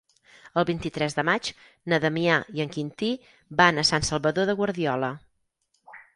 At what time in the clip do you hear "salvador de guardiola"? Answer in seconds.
4.11-5.13